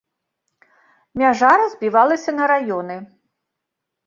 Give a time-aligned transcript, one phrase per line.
[1.23, 2.97] Мяжа разбівалася на раёны.